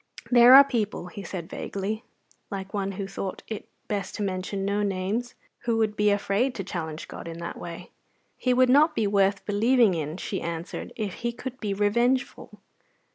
[0.31, 2.03] "There are people," he said vaguely,
[2.49, 5.35] like one who thought it best to mention no names,
[5.65, 7.91] who would be afraid to challenge God in that way."
[8.35, 12.61] "He would not be worth believing in," she answered, "if He could be revengeful.